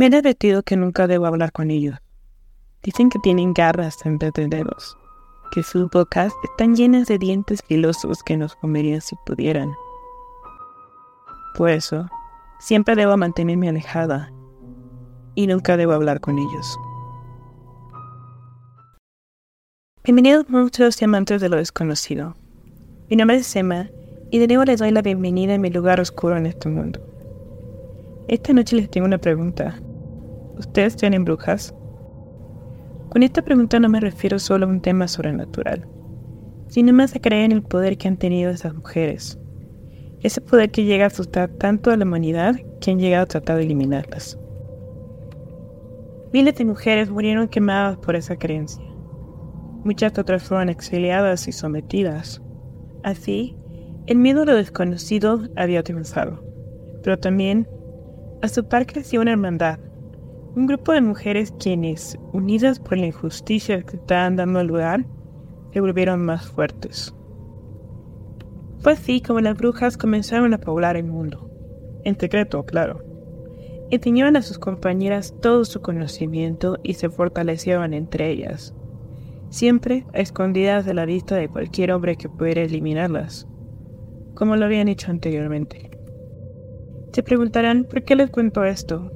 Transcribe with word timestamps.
Me 0.00 0.06
han 0.06 0.14
advertido 0.14 0.62
que 0.62 0.78
nunca 0.78 1.06
debo 1.06 1.26
hablar 1.26 1.52
con 1.52 1.70
ellos. 1.70 1.94
Dicen 2.82 3.10
que 3.10 3.18
tienen 3.18 3.52
garras 3.52 3.98
en 4.06 4.16
vez 4.16 4.32
de 4.32 4.48
dedos, 4.48 4.96
que 5.52 5.62
sus 5.62 5.90
bocas 5.90 6.32
están 6.42 6.74
llenas 6.74 7.06
de 7.06 7.18
dientes 7.18 7.60
filosos 7.68 8.22
que 8.22 8.38
nos 8.38 8.56
comerían 8.56 9.02
si 9.02 9.14
pudieran. 9.26 9.70
Por 11.54 11.68
eso, 11.68 12.08
siempre 12.60 12.96
debo 12.96 13.14
mantenerme 13.18 13.68
alejada 13.68 14.32
y 15.34 15.46
nunca 15.46 15.76
debo 15.76 15.92
hablar 15.92 16.22
con 16.22 16.38
ellos. 16.38 16.78
Bienvenidos 20.02 20.48
monstruos 20.48 21.02
y 21.02 21.04
amantes 21.04 21.42
de 21.42 21.50
lo 21.50 21.56
desconocido. 21.56 22.36
Mi 23.10 23.16
nombre 23.16 23.36
es 23.36 23.54
Emma 23.54 23.90
y 24.30 24.38
de 24.38 24.46
nuevo 24.46 24.64
les 24.64 24.80
doy 24.80 24.92
la 24.92 25.02
bienvenida 25.02 25.56
a 25.56 25.58
mi 25.58 25.68
lugar 25.68 26.00
oscuro 26.00 26.38
en 26.38 26.46
este 26.46 26.70
mundo. 26.70 27.00
Esta 28.28 28.54
noche 28.54 28.76
les 28.76 28.90
tengo 28.90 29.06
una 29.06 29.18
pregunta. 29.18 29.78
¿Ustedes 30.60 30.94
tienen 30.94 31.24
brujas? 31.24 31.74
Con 33.08 33.22
esta 33.22 33.40
pregunta 33.40 33.80
no 33.80 33.88
me 33.88 33.98
refiero 33.98 34.38
solo 34.38 34.66
a 34.66 34.68
un 34.68 34.82
tema 34.82 35.08
sobrenatural, 35.08 35.86
sino 36.68 36.92
más 36.92 37.16
a 37.16 37.18
creer 37.18 37.46
en 37.46 37.52
el 37.52 37.62
poder 37.62 37.96
que 37.96 38.08
han 38.08 38.18
tenido 38.18 38.50
esas 38.50 38.74
mujeres. 38.74 39.38
Ese 40.20 40.42
poder 40.42 40.70
que 40.70 40.84
llega 40.84 41.04
a 41.04 41.06
asustar 41.06 41.48
tanto 41.48 41.90
a 41.90 41.96
la 41.96 42.04
humanidad 42.04 42.56
que 42.78 42.90
han 42.90 42.98
llegado 42.98 43.22
a 43.22 43.28
tratar 43.28 43.56
de 43.56 43.62
eliminarlas. 43.62 44.38
Miles 46.30 46.56
de 46.56 46.66
mujeres 46.66 47.08
murieron 47.08 47.48
quemadas 47.48 47.96
por 47.96 48.14
esa 48.14 48.36
creencia. 48.36 48.84
Muchas 49.82 50.18
otras 50.18 50.42
fueron 50.42 50.68
exiliadas 50.68 51.48
y 51.48 51.52
sometidas. 51.52 52.42
Así, 53.02 53.56
el 54.06 54.18
miedo 54.18 54.42
a 54.42 54.44
lo 54.44 54.54
desconocido 54.56 55.40
había 55.56 55.82
triunfado, 55.82 56.44
pero 57.02 57.18
también 57.18 57.66
a 58.42 58.48
su 58.48 58.68
par 58.68 58.84
creció 58.84 59.22
una 59.22 59.32
hermandad, 59.32 59.78
un 60.56 60.66
grupo 60.66 60.92
de 60.92 61.00
mujeres 61.00 61.54
quienes, 61.58 62.18
unidas 62.32 62.80
por 62.80 62.98
la 62.98 63.06
injusticia 63.06 63.82
que 63.82 63.96
estaban 63.96 64.36
dando 64.36 64.64
lugar, 64.64 65.06
se 65.72 65.80
volvieron 65.80 66.24
más 66.24 66.48
fuertes. 66.48 67.14
Fue 68.80 68.92
así 68.92 69.20
como 69.20 69.40
las 69.40 69.56
brujas 69.56 69.96
comenzaron 69.96 70.52
a 70.52 70.58
poblar 70.58 70.96
el 70.96 71.04
mundo, 71.04 71.50
en 72.04 72.18
secreto, 72.18 72.64
claro. 72.64 73.04
Enseñaban 73.90 74.36
a 74.36 74.42
sus 74.42 74.58
compañeras 74.58 75.34
todo 75.40 75.64
su 75.64 75.80
conocimiento 75.80 76.78
y 76.82 76.94
se 76.94 77.10
fortalecieron 77.10 77.94
entre 77.94 78.30
ellas, 78.30 78.74
siempre 79.50 80.06
a 80.14 80.20
escondidas 80.20 80.84
de 80.84 80.94
la 80.94 81.04
vista 81.04 81.36
de 81.36 81.48
cualquier 81.48 81.92
hombre 81.92 82.16
que 82.16 82.28
pudiera 82.28 82.62
eliminarlas, 82.62 83.46
como 84.34 84.56
lo 84.56 84.64
habían 84.64 84.88
hecho 84.88 85.10
anteriormente. 85.10 85.90
Se 87.12 87.22
preguntarán 87.22 87.84
por 87.84 88.02
qué 88.02 88.16
les 88.16 88.30
cuento 88.30 88.64
esto, 88.64 89.12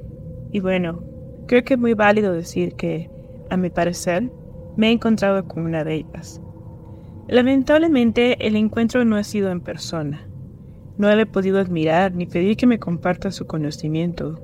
y 0.53 0.61
bueno, 0.61 1.14
Creo 1.47 1.63
que 1.65 1.75
es 1.75 1.81
muy 1.81 1.95
válido 1.95 2.33
decir 2.33 2.75
que, 2.75 3.11
a 3.51 3.57
mi 3.57 3.71
parecer, 3.71 4.31
me 4.77 4.89
he 4.89 4.93
encontrado 4.93 5.47
con 5.47 5.65
una 5.65 5.85
de 5.85 5.95
ellas. 5.97 6.41
Lamentablemente, 7.29 8.47
el 8.47 8.57
encuentro 8.57 9.05
no 9.05 9.17
ha 9.17 9.25
sido 9.25 9.51
en 9.51 9.61
persona. 9.61 10.27
No 10.97 11.15
le 11.15 11.23
he 11.23 11.27
podido 11.27 11.59
admirar 11.59 12.15
ni 12.15 12.27
pedir 12.27 12.57
que 12.57 12.67
me 12.67 12.79
comparta 12.79 13.31
su 13.31 13.47
conocimiento. 13.47 14.41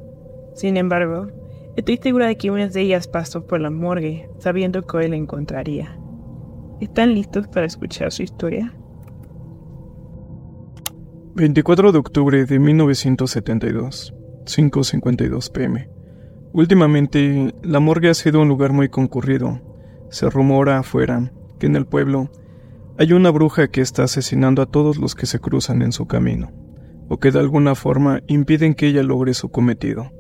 Sin 0.55 0.77
embargo, 0.77 1.29
estoy 1.77 1.99
segura 1.99 2.27
de 2.27 2.37
que 2.37 2.51
una 2.51 2.69
de 2.69 2.81
ellas 2.81 3.07
pasó 3.07 3.47
por 3.47 3.61
la 3.61 3.71
morgue 3.71 4.29
sabiendo 4.39 4.83
que 4.83 4.97
hoy 4.97 5.09
la 5.09 5.17
encontraría. 5.17 5.97
¿Están 6.81 7.15
listos 7.15 7.47
para 7.49 7.67
escuchar 7.67 8.11
su 8.11 8.23
historia? 8.23 8.75
24 11.35 11.93
de 11.93 11.99
octubre 11.99 12.45
de 12.45 12.59
1972, 12.59 14.15
5.52 14.45 15.53
pm. 15.53 16.00
Últimamente, 16.53 17.55
la 17.63 17.79
morgue 17.79 18.11
ha 18.11 18.15
sido 18.15 18.41
un 18.41 18.49
lugar 18.49 18.73
muy 18.73 18.89
concurrido. 18.89 19.61
Se 20.11 20.29
rumora 20.29 20.79
afuera 20.79 21.33
que 21.61 21.67
en 21.67 21.77
el 21.77 21.87
pueblo 21.87 22.29
hay 22.99 23.13
una 23.13 23.31
bruja 23.31 23.69
que 23.69 23.81
está 23.81 24.03
asesinando 24.05 24.61
a 24.61 24.67
todos 24.67 24.97
los 24.97 25.15
que 25.15 25.27
se 25.27 25.39
cruzan 25.39 25.81
en 25.83 25.93
su 25.93 26.07
camino, 26.07 26.51
o 27.09 27.19
que 27.19 27.31
de 27.31 27.39
alguna 27.39 27.77
forma 27.77 28.23
impiden 28.27 28.75
que 28.75 28.89
ella 28.89 29.05
logre 29.05 29.33
su 29.33 29.51
cometido. 29.51 30.11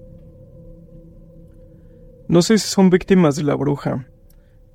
No 2.28 2.42
sé 2.42 2.58
si 2.58 2.68
son 2.68 2.91
víctimas 2.91 3.34
de 3.34 3.42
la 3.42 3.56
bruja, 3.56 4.06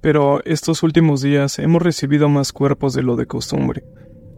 pero 0.01 0.43
estos 0.43 0.83
últimos 0.83 1.21
días 1.21 1.57
hemos 1.57 1.81
recibido 1.81 2.27
más 2.27 2.51
cuerpos 2.51 2.93
de 2.93 3.01
lo 3.01 3.15
de 3.15 3.27
costumbre. 3.27 3.85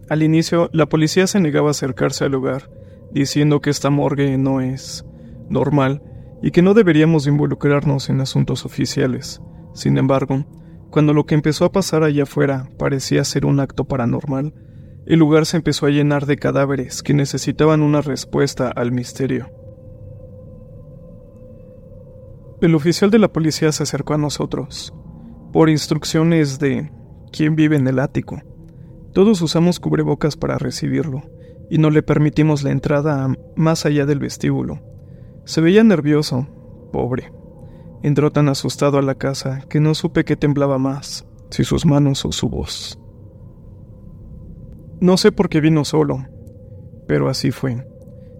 Al 0.07 0.21
inicio, 0.21 0.69
la 0.71 0.85
policía 0.85 1.25
se 1.25 1.39
negaba 1.39 1.69
a 1.69 1.71
acercarse 1.71 2.25
al 2.25 2.31
lugar, 2.31 2.69
diciendo 3.11 3.59
que 3.59 3.71
esta 3.71 3.89
morgue 3.89 4.37
no 4.37 4.61
es 4.61 5.03
normal 5.49 6.03
y 6.41 6.51
que 6.51 6.61
no 6.61 6.73
deberíamos 6.73 7.27
involucrarnos 7.27 8.09
en 8.09 8.21
asuntos 8.21 8.65
oficiales. 8.65 9.41
Sin 9.73 9.97
embargo, 9.97 10.45
cuando 10.89 11.13
lo 11.13 11.25
que 11.25 11.35
empezó 11.35 11.65
a 11.65 11.71
pasar 11.71 12.03
allá 12.03 12.23
afuera 12.23 12.69
parecía 12.77 13.23
ser 13.23 13.45
un 13.45 13.59
acto 13.59 13.85
paranormal, 13.85 14.53
el 15.05 15.19
lugar 15.19 15.45
se 15.45 15.57
empezó 15.57 15.85
a 15.85 15.89
llenar 15.89 16.25
de 16.25 16.37
cadáveres 16.37 17.01
que 17.01 17.13
necesitaban 17.13 17.81
una 17.81 18.01
respuesta 18.01 18.69
al 18.69 18.91
misterio. 18.91 19.49
El 22.59 22.75
oficial 22.75 23.11
de 23.11 23.19
la 23.19 23.31
policía 23.31 23.71
se 23.71 23.83
acercó 23.83 24.15
a 24.15 24.17
nosotros, 24.17 24.93
por 25.53 25.69
instrucciones 25.69 26.59
de 26.59 26.91
quién 27.31 27.55
vive 27.55 27.75
en 27.75 27.87
el 27.87 27.99
ático. 27.99 28.41
Todos 29.13 29.41
usamos 29.41 29.79
cubrebocas 29.79 30.35
para 30.35 30.57
recibirlo, 30.57 31.21
y 31.69 31.77
no 31.77 31.89
le 31.89 32.03
permitimos 32.03 32.63
la 32.63 32.71
entrada 32.71 33.33
más 33.55 33.85
allá 33.85 34.05
del 34.05 34.19
vestíbulo, 34.19 34.81
se 35.47 35.61
veía 35.61 35.81
nervioso, 35.81 36.45
pobre. 36.91 37.31
Entró 38.03 38.31
tan 38.31 38.49
asustado 38.49 38.97
a 38.97 39.01
la 39.01 39.15
casa 39.15 39.61
que 39.69 39.79
no 39.79 39.95
supe 39.95 40.25
qué 40.25 40.35
temblaba 40.35 40.77
más, 40.77 41.25
si 41.49 41.63
sus 41.63 41.85
manos 41.85 42.25
o 42.25 42.33
su 42.33 42.49
voz. 42.49 42.99
No 44.99 45.15
sé 45.15 45.31
por 45.31 45.47
qué 45.47 45.61
vino 45.61 45.85
solo, 45.85 46.25
pero 47.07 47.29
así 47.29 47.51
fue. 47.51 47.87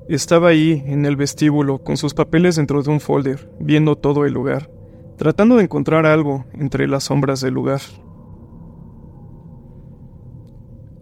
Estaba 0.10 0.50
ahí, 0.50 0.84
en 0.86 1.06
el 1.06 1.16
vestíbulo, 1.16 1.82
con 1.82 1.96
sus 1.96 2.14
papeles 2.14 2.58
dentro 2.58 2.84
de 2.84 2.92
un 2.92 3.00
folder, 3.00 3.50
viendo 3.58 3.96
todo 3.96 4.26
el 4.26 4.34
lugar, 4.34 4.70
tratando 5.18 5.56
de 5.56 5.64
encontrar 5.64 6.06
algo 6.06 6.44
entre 6.54 6.90
las 6.90 7.06
sombras 7.06 7.40
del 7.40 7.54
lugar. 7.54 7.80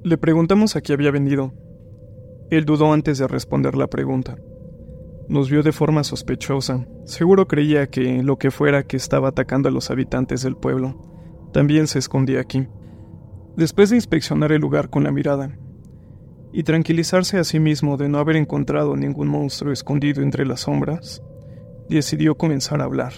Le 0.04 0.20
preguntamos 0.20 0.76
a 0.76 0.82
qué 0.82 0.94
había 0.94 1.10
venido. 1.10 1.52
Él 2.52 2.66
dudó 2.66 2.94
antes 2.94 3.18
de 3.18 3.28
responder 3.28 3.76
la 3.76 3.88
pregunta. 3.88 4.38
Nos 5.28 5.50
vio 5.50 5.64
de 5.64 5.72
forma 5.72 6.04
sospechosa. 6.04 6.86
Seguro 7.06 7.48
creía 7.48 7.88
que 7.88 8.22
lo 8.22 8.38
que 8.38 8.52
fuera 8.52 8.84
que 8.84 8.98
estaba 8.98 9.30
atacando 9.30 9.70
a 9.70 9.72
los 9.72 9.90
habitantes 9.90 10.44
del 10.44 10.56
pueblo 10.56 11.02
también 11.52 11.88
se 11.88 12.00
escondía 12.00 12.42
aquí. 12.42 12.68
Después 13.58 13.90
de 13.90 13.96
inspeccionar 13.96 14.52
el 14.52 14.62
lugar 14.62 14.90
con 14.90 15.04
la 15.04 15.12
mirada 15.12 15.58
y 16.52 16.64
tranquilizarse 16.64 17.38
a 17.38 17.44
sí 17.44 17.60
mismo 17.60 17.98
de 17.98 18.08
no 18.08 18.20
haber 18.20 18.36
encontrado 18.36 18.96
ningún 18.96 19.28
monstruo 19.28 19.74
escondido 19.74 20.22
entre 20.22 20.46
las 20.46 20.62
sombras, 20.62 21.24
decidió 21.90 22.36
comenzar 22.36 22.82
a 22.82 22.86
hablar. 22.86 23.14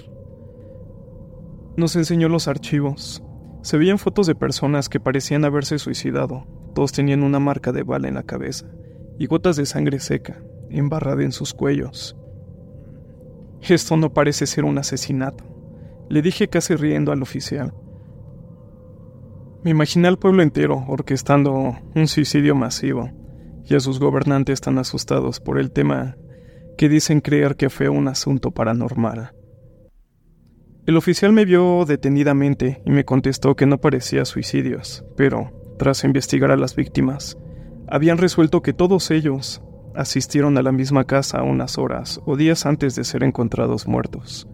Nos 1.75 1.95
enseñó 1.95 2.29
los 2.29 2.47
archivos. 2.47 3.23
Se 3.61 3.77
veían 3.77 3.99
fotos 3.99 4.27
de 4.27 4.35
personas 4.35 4.89
que 4.89 4.99
parecían 4.99 5.43
haberse 5.45 5.77
suicidado. 5.77 6.45
Todos 6.73 6.91
tenían 6.91 7.23
una 7.23 7.39
marca 7.39 7.71
de 7.71 7.83
bala 7.83 8.07
en 8.07 8.15
la 8.15 8.23
cabeza 8.23 8.67
y 9.19 9.25
gotas 9.25 9.55
de 9.55 9.65
sangre 9.65 9.99
seca, 9.99 10.41
embarrada 10.69 11.23
en 11.23 11.31
sus 11.31 11.53
cuellos. 11.53 12.15
Esto 13.61 13.97
no 13.97 14.13
parece 14.13 14.45
ser 14.45 14.65
un 14.65 14.77
asesinato, 14.77 15.43
le 16.09 16.21
dije 16.21 16.47
casi 16.47 16.75
riendo 16.75 17.11
al 17.11 17.21
oficial. 17.21 17.73
Me 19.63 19.71
imaginé 19.71 20.07
al 20.07 20.17
pueblo 20.17 20.43
entero 20.43 20.85
orquestando 20.87 21.77
un 21.95 22.07
suicidio 22.07 22.55
masivo 22.55 23.11
y 23.65 23.75
a 23.75 23.79
sus 23.79 23.99
gobernantes 23.99 24.61
tan 24.61 24.77
asustados 24.77 25.39
por 25.39 25.59
el 25.59 25.71
tema 25.71 26.15
que 26.77 26.89
dicen 26.89 27.21
creer 27.21 27.55
que 27.55 27.69
fue 27.69 27.89
un 27.89 28.07
asunto 28.07 28.51
paranormal. 28.51 29.33
El 30.85 30.95
oficial 30.95 31.33
me 31.33 31.43
vio 31.43 31.83
detenidamente 31.85 32.81
y 32.85 32.91
me 32.91 33.03
contestó 33.03 33.55
que 33.55 33.65
no 33.65 33.79
parecía 33.79 34.23
suicidios, 34.23 35.03
pero, 35.17 35.51
tras 35.77 36.05
investigar 36.05 36.49
a 36.49 36.55
las 36.55 36.77
víctimas, 36.77 37.37
habían 37.89 38.17
resuelto 38.17 38.61
que 38.61 38.71
todos 38.71 39.11
ellos 39.11 39.61
asistieron 39.97 40.57
a 40.57 40.61
la 40.61 40.71
misma 40.71 41.05
casa 41.05 41.41
unas 41.41 41.77
horas 41.77 42.21
o 42.25 42.37
días 42.37 42.65
antes 42.65 42.95
de 42.95 43.03
ser 43.03 43.23
encontrados 43.23 43.87
muertos, 43.87 44.47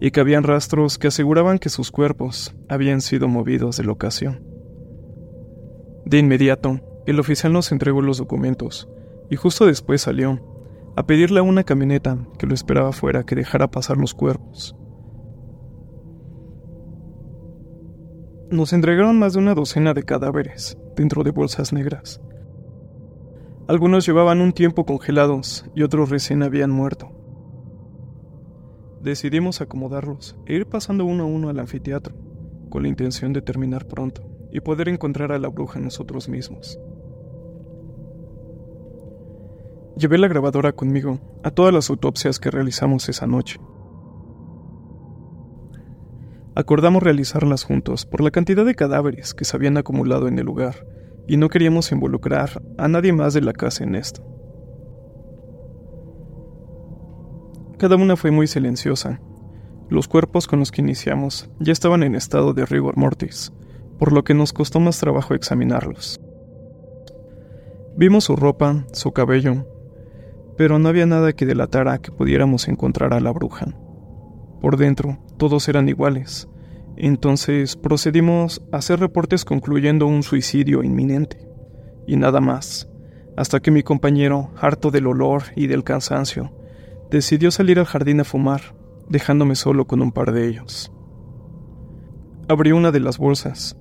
y 0.00 0.10
que 0.10 0.20
habían 0.20 0.44
rastros 0.44 0.98
que 0.98 1.08
aseguraban 1.08 1.58
que 1.58 1.70
sus 1.70 1.90
cuerpos 1.90 2.54
habían 2.68 3.00
sido 3.00 3.26
movidos 3.26 3.78
de 3.78 3.84
la 3.84 3.92
ocasión. 3.92 4.44
De 6.04 6.18
inmediato, 6.18 6.80
el 7.06 7.18
oficial 7.18 7.52
nos 7.52 7.72
entregó 7.72 8.02
los 8.02 8.18
documentos, 8.18 8.88
y 9.30 9.36
justo 9.36 9.64
después 9.64 10.02
salió, 10.02 10.40
a 10.94 11.06
pedirle 11.06 11.40
a 11.40 11.42
una 11.42 11.64
camioneta 11.64 12.18
que 12.38 12.46
lo 12.46 12.52
esperaba 12.52 12.90
afuera 12.90 13.24
que 13.24 13.34
dejara 13.34 13.70
pasar 13.70 13.96
los 13.96 14.12
cuerpos. 14.12 14.76
Nos 18.50 18.74
entregaron 18.74 19.18
más 19.18 19.32
de 19.32 19.38
una 19.38 19.54
docena 19.54 19.94
de 19.94 20.02
cadáveres 20.02 20.76
dentro 20.94 21.22
de 21.24 21.30
bolsas 21.30 21.72
negras, 21.72 22.20
algunos 23.68 24.04
llevaban 24.04 24.40
un 24.40 24.52
tiempo 24.52 24.84
congelados 24.84 25.64
y 25.74 25.82
otros 25.82 26.10
recién 26.10 26.42
habían 26.42 26.70
muerto. 26.70 27.10
Decidimos 29.00 29.60
acomodarlos 29.60 30.36
e 30.46 30.54
ir 30.54 30.66
pasando 30.66 31.04
uno 31.04 31.24
a 31.24 31.26
uno 31.26 31.48
al 31.48 31.58
anfiteatro, 31.58 32.14
con 32.70 32.82
la 32.82 32.88
intención 32.88 33.32
de 33.32 33.42
terminar 33.42 33.86
pronto 33.86 34.22
y 34.52 34.60
poder 34.60 34.88
encontrar 34.88 35.32
a 35.32 35.38
la 35.38 35.48
bruja 35.48 35.80
nosotros 35.80 36.28
mismos. 36.28 36.78
Llevé 39.96 40.18
la 40.18 40.28
grabadora 40.28 40.72
conmigo 40.72 41.18
a 41.42 41.50
todas 41.50 41.72
las 41.72 41.90
autopsias 41.90 42.38
que 42.38 42.50
realizamos 42.50 43.08
esa 43.08 43.26
noche. 43.26 43.60
Acordamos 46.54 47.02
realizarlas 47.02 47.64
juntos 47.64 48.06
por 48.06 48.20
la 48.22 48.30
cantidad 48.30 48.64
de 48.64 48.74
cadáveres 48.74 49.34
que 49.34 49.44
se 49.44 49.56
habían 49.56 49.76
acumulado 49.76 50.28
en 50.28 50.38
el 50.38 50.46
lugar 50.46 50.86
y 51.26 51.36
no 51.36 51.48
queríamos 51.48 51.92
involucrar 51.92 52.62
a 52.78 52.88
nadie 52.88 53.12
más 53.12 53.34
de 53.34 53.40
la 53.40 53.52
casa 53.52 53.84
en 53.84 53.94
esto. 53.94 54.22
Cada 57.78 57.96
una 57.96 58.16
fue 58.16 58.30
muy 58.30 58.46
silenciosa. 58.46 59.20
Los 59.88 60.08
cuerpos 60.08 60.46
con 60.46 60.60
los 60.60 60.70
que 60.70 60.80
iniciamos 60.80 61.50
ya 61.58 61.72
estaban 61.72 62.02
en 62.02 62.14
estado 62.14 62.54
de 62.54 62.64
rigor 62.64 62.96
mortis, 62.96 63.52
por 63.98 64.12
lo 64.12 64.24
que 64.24 64.34
nos 64.34 64.52
costó 64.52 64.80
más 64.80 64.98
trabajo 64.98 65.34
examinarlos. 65.34 66.20
Vimos 67.96 68.24
su 68.24 68.36
ropa, 68.36 68.84
su 68.92 69.12
cabello, 69.12 69.66
pero 70.56 70.78
no 70.78 70.88
había 70.88 71.06
nada 71.06 71.32
que 71.32 71.44
delatara 71.44 71.98
que 71.98 72.12
pudiéramos 72.12 72.68
encontrar 72.68 73.12
a 73.14 73.20
la 73.20 73.32
bruja. 73.32 73.74
Por 74.60 74.76
dentro, 74.76 75.18
todos 75.36 75.68
eran 75.68 75.88
iguales. 75.88 76.48
Entonces 77.02 77.74
procedimos 77.74 78.62
a 78.70 78.76
hacer 78.76 79.00
reportes 79.00 79.44
concluyendo 79.44 80.06
un 80.06 80.22
suicidio 80.22 80.84
inminente. 80.84 81.36
Y 82.06 82.14
nada 82.14 82.40
más, 82.40 82.88
hasta 83.36 83.58
que 83.58 83.72
mi 83.72 83.82
compañero, 83.82 84.52
harto 84.56 84.92
del 84.92 85.08
olor 85.08 85.42
y 85.56 85.66
del 85.66 85.82
cansancio, 85.82 86.52
decidió 87.10 87.50
salir 87.50 87.80
al 87.80 87.86
jardín 87.86 88.20
a 88.20 88.24
fumar, 88.24 88.76
dejándome 89.08 89.56
solo 89.56 89.84
con 89.84 90.00
un 90.00 90.12
par 90.12 90.30
de 90.30 90.46
ellos. 90.46 90.92
Abrí 92.48 92.70
una 92.70 92.92
de 92.92 93.00
las 93.00 93.18
bolsas, 93.18 93.76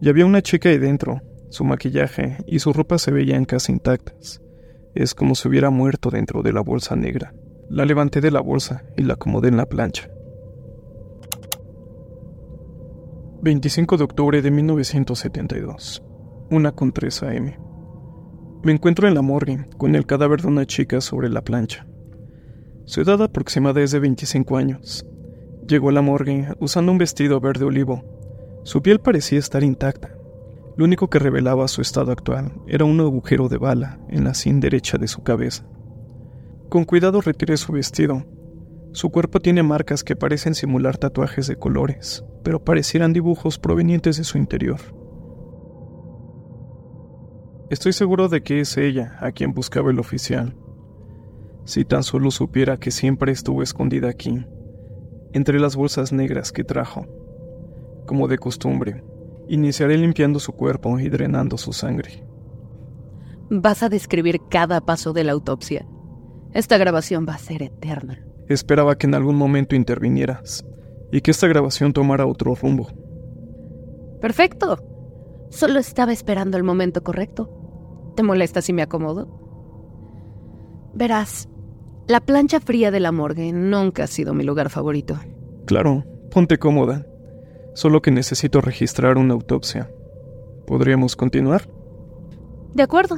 y 0.00 0.08
había 0.08 0.26
una 0.26 0.42
chica 0.42 0.68
ahí 0.68 0.78
dentro. 0.78 1.20
Su 1.50 1.62
maquillaje 1.62 2.38
y 2.48 2.58
su 2.58 2.72
ropa 2.72 2.98
se 2.98 3.12
veían 3.12 3.44
casi 3.44 3.70
intactas. 3.70 4.42
Es 4.96 5.14
como 5.14 5.36
si 5.36 5.46
hubiera 5.46 5.70
muerto 5.70 6.10
dentro 6.10 6.42
de 6.42 6.52
la 6.52 6.60
bolsa 6.60 6.96
negra. 6.96 7.34
La 7.70 7.84
levanté 7.84 8.20
de 8.20 8.32
la 8.32 8.40
bolsa 8.40 8.82
y 8.96 9.02
la 9.02 9.14
acomodé 9.14 9.46
en 9.46 9.58
la 9.58 9.66
plancha. 9.66 10.10
25 13.44 13.98
de 13.98 14.04
octubre 14.04 14.40
de 14.40 14.50
1972. 14.50 16.02
Una 16.50 16.72
con 16.72 16.92
3 16.92 17.22
AM. 17.24 17.52
Me 18.62 18.72
encuentro 18.72 19.06
en 19.06 19.12
la 19.12 19.20
morgue 19.20 19.66
con 19.76 19.94
el 19.94 20.06
cadáver 20.06 20.40
de 20.40 20.48
una 20.48 20.64
chica 20.64 21.02
sobre 21.02 21.28
la 21.28 21.42
plancha. 21.42 21.86
Su 22.86 23.02
edad 23.02 23.20
aproximada 23.20 23.82
es 23.82 23.90
de 23.90 23.98
25 23.98 24.56
años. 24.56 25.06
Llegó 25.68 25.90
a 25.90 25.92
la 25.92 26.00
morgue 26.00 26.48
usando 26.58 26.90
un 26.90 26.96
vestido 26.96 27.38
verde 27.38 27.66
olivo. 27.66 28.02
Su 28.62 28.80
piel 28.80 28.98
parecía 28.98 29.40
estar 29.40 29.62
intacta. 29.62 30.16
Lo 30.78 30.86
único 30.86 31.10
que 31.10 31.18
revelaba 31.18 31.68
su 31.68 31.82
estado 31.82 32.12
actual 32.12 32.50
era 32.66 32.86
un 32.86 32.98
agujero 32.98 33.50
de 33.50 33.58
bala 33.58 34.00
en 34.08 34.24
la 34.24 34.32
sien 34.32 34.58
derecha 34.58 34.96
de 34.96 35.06
su 35.06 35.22
cabeza. 35.22 35.66
Con 36.70 36.86
cuidado 36.86 37.20
retiré 37.20 37.58
su 37.58 37.72
vestido. 37.72 38.24
Su 38.94 39.10
cuerpo 39.10 39.40
tiene 39.40 39.64
marcas 39.64 40.04
que 40.04 40.14
parecen 40.14 40.54
simular 40.54 40.98
tatuajes 40.98 41.48
de 41.48 41.56
colores, 41.56 42.24
pero 42.44 42.62
parecieran 42.62 43.12
dibujos 43.12 43.58
provenientes 43.58 44.18
de 44.18 44.22
su 44.22 44.38
interior. 44.38 44.78
Estoy 47.70 47.92
seguro 47.92 48.28
de 48.28 48.44
que 48.44 48.60
es 48.60 48.76
ella 48.76 49.18
a 49.18 49.32
quien 49.32 49.52
buscaba 49.52 49.90
el 49.90 49.98
oficial. 49.98 50.54
Si 51.64 51.84
tan 51.84 52.04
solo 52.04 52.30
supiera 52.30 52.76
que 52.76 52.92
siempre 52.92 53.32
estuvo 53.32 53.64
escondida 53.64 54.08
aquí, 54.08 54.46
entre 55.32 55.58
las 55.58 55.74
bolsas 55.74 56.12
negras 56.12 56.52
que 56.52 56.62
trajo. 56.62 57.04
Como 58.06 58.28
de 58.28 58.38
costumbre, 58.38 59.02
iniciaré 59.48 59.98
limpiando 59.98 60.38
su 60.38 60.52
cuerpo 60.52 61.00
y 61.00 61.08
drenando 61.08 61.58
su 61.58 61.72
sangre. 61.72 62.24
Vas 63.50 63.82
a 63.82 63.88
describir 63.88 64.38
cada 64.48 64.80
paso 64.82 65.12
de 65.12 65.24
la 65.24 65.32
autopsia. 65.32 65.84
Esta 66.52 66.78
grabación 66.78 67.26
va 67.28 67.34
a 67.34 67.38
ser 67.38 67.64
eterna. 67.64 68.24
Esperaba 68.48 68.96
que 68.96 69.06
en 69.06 69.14
algún 69.14 69.36
momento 69.36 69.74
intervinieras 69.74 70.64
y 71.10 71.20
que 71.20 71.30
esta 71.30 71.46
grabación 71.46 71.92
tomara 71.92 72.26
otro 72.26 72.54
rumbo. 72.54 72.88
Perfecto. 74.20 74.78
Solo 75.50 75.78
estaba 75.78 76.12
esperando 76.12 76.56
el 76.56 76.64
momento 76.64 77.02
correcto. 77.02 78.12
¿Te 78.16 78.22
molesta 78.22 78.62
si 78.62 78.72
me 78.72 78.82
acomodo? 78.82 79.28
Verás, 80.94 81.48
la 82.06 82.20
plancha 82.20 82.60
fría 82.60 82.90
de 82.90 83.00
la 83.00 83.12
morgue 83.12 83.52
nunca 83.52 84.04
ha 84.04 84.06
sido 84.06 84.34
mi 84.34 84.44
lugar 84.44 84.70
favorito. 84.70 85.18
Claro, 85.66 86.04
ponte 86.30 86.58
cómoda. 86.58 87.06
Solo 87.74 88.02
que 88.02 88.10
necesito 88.10 88.60
registrar 88.60 89.18
una 89.18 89.34
autopsia. 89.34 89.90
¿Podríamos 90.66 91.16
continuar? 91.16 91.68
De 92.74 92.82
acuerdo. 92.82 93.16